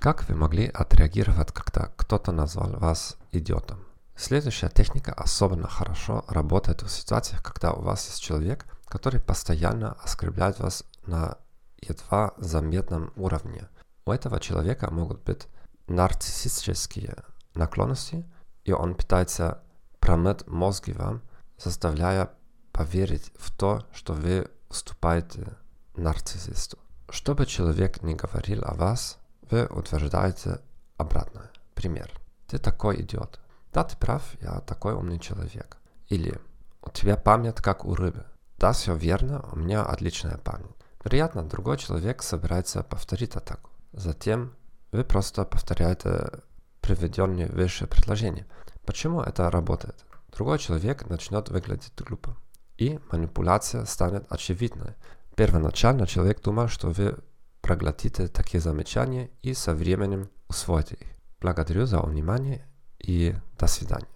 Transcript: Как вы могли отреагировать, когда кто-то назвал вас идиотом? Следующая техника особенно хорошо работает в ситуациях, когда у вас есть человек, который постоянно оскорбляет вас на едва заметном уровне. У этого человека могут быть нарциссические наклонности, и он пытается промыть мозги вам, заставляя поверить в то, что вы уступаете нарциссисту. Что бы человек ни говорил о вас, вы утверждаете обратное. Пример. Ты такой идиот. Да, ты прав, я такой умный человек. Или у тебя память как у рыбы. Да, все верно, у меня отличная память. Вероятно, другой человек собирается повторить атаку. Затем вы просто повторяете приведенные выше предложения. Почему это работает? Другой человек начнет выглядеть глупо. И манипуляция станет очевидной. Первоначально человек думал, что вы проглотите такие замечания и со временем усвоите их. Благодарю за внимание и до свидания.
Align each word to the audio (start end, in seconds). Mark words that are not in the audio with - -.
Как 0.00 0.28
вы 0.28 0.36
могли 0.36 0.68
отреагировать, 0.68 1.52
когда 1.52 1.90
кто-то 1.96 2.30
назвал 2.30 2.70
вас 2.78 3.16
идиотом? 3.32 3.84
Следующая 4.14 4.68
техника 4.68 5.12
особенно 5.12 5.66
хорошо 5.66 6.24
работает 6.28 6.82
в 6.82 6.88
ситуациях, 6.88 7.42
когда 7.42 7.72
у 7.72 7.80
вас 7.82 8.06
есть 8.06 8.22
человек, 8.22 8.64
который 8.86 9.20
постоянно 9.20 9.96
оскорбляет 10.04 10.60
вас 10.60 10.84
на 11.06 11.36
едва 11.80 12.32
заметном 12.36 13.12
уровне. 13.16 13.68
У 14.04 14.12
этого 14.12 14.38
человека 14.38 14.88
могут 14.92 15.24
быть 15.24 15.48
нарциссические 15.88 17.16
наклонности, 17.54 18.24
и 18.64 18.70
он 18.70 18.94
пытается 18.94 19.62
промыть 19.98 20.46
мозги 20.46 20.92
вам, 20.92 21.22
заставляя 21.58 22.30
поверить 22.70 23.32
в 23.36 23.50
то, 23.56 23.84
что 23.92 24.12
вы 24.12 24.48
уступаете 24.68 25.56
нарциссисту. 25.96 26.78
Что 27.10 27.34
бы 27.34 27.46
человек 27.46 28.02
ни 28.02 28.14
говорил 28.14 28.62
о 28.64 28.74
вас, 28.74 29.18
вы 29.50 29.66
утверждаете 29.66 30.60
обратное. 30.96 31.50
Пример. 31.74 32.10
Ты 32.46 32.58
такой 32.58 33.02
идиот. 33.02 33.38
Да, 33.72 33.84
ты 33.84 33.96
прав, 33.96 34.22
я 34.40 34.60
такой 34.60 34.94
умный 34.94 35.18
человек. 35.18 35.78
Или 36.08 36.40
у 36.82 36.90
тебя 36.90 37.16
память 37.16 37.56
как 37.56 37.84
у 37.84 37.94
рыбы. 37.94 38.24
Да, 38.58 38.72
все 38.72 38.94
верно, 38.94 39.44
у 39.52 39.56
меня 39.56 39.82
отличная 39.82 40.38
память. 40.38 40.74
Вероятно, 41.04 41.44
другой 41.44 41.78
человек 41.78 42.22
собирается 42.22 42.82
повторить 42.82 43.36
атаку. 43.36 43.70
Затем 43.92 44.54
вы 44.90 45.04
просто 45.04 45.44
повторяете 45.44 46.30
приведенные 46.80 47.46
выше 47.46 47.86
предложения. 47.86 48.46
Почему 48.84 49.20
это 49.20 49.50
работает? 49.50 50.04
Другой 50.32 50.58
человек 50.58 51.08
начнет 51.08 51.48
выглядеть 51.50 51.92
глупо. 51.96 52.36
И 52.78 52.98
манипуляция 53.12 53.84
станет 53.84 54.30
очевидной. 54.30 54.94
Первоначально 55.36 56.06
человек 56.06 56.42
думал, 56.42 56.68
что 56.68 56.88
вы 56.88 57.18
проглотите 57.67 58.27
такие 58.27 58.59
замечания 58.59 59.29
и 59.41 59.53
со 59.53 59.73
временем 59.73 60.29
усвоите 60.49 60.95
их. 60.95 61.07
Благодарю 61.39 61.85
за 61.85 62.01
внимание 62.01 62.65
и 62.99 63.35
до 63.57 63.67
свидания. 63.67 64.07